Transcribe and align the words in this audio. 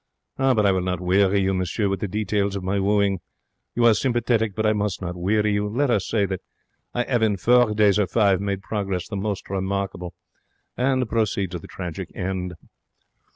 But 0.35 0.65
I 0.65 0.71
will 0.71 0.81
not 0.81 0.99
weary 0.99 1.41
you, 1.41 1.53
monsieur, 1.53 1.87
with 1.87 1.99
the 1.99 2.07
details 2.07 2.55
of 2.55 2.63
my 2.63 2.79
wooing. 2.79 3.19
You 3.75 3.85
are 3.85 3.93
sympathetic, 3.93 4.55
but 4.55 4.65
I 4.65 4.73
must 4.73 4.99
not 4.99 5.15
weary 5.15 5.53
you. 5.53 5.69
Let 5.69 5.91
us 5.91 6.07
say 6.07 6.25
that 6.25 6.41
I 6.91 7.03
'ave 7.03 7.23
in 7.23 7.37
four 7.37 7.75
days 7.75 7.99
or 7.99 8.07
five 8.07 8.41
made 8.41 8.63
progress 8.63 9.07
the 9.07 9.15
most 9.15 9.47
remarkable, 9.47 10.15
and 10.75 11.07
proceed 11.07 11.51
to 11.51 11.59
the 11.59 11.67
tragic 11.67 12.09
end. 12.15 12.55